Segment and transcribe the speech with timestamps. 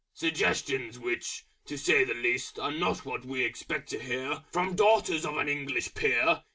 [0.15, 5.27] Suggestions which, to say the least, Are not what we expect to hear From Daughters
[5.27, 6.41] of an English Peer.